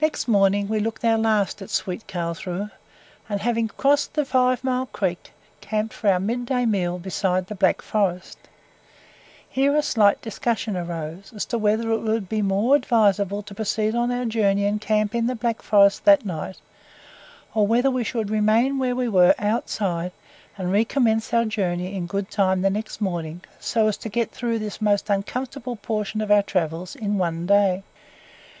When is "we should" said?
17.90-18.30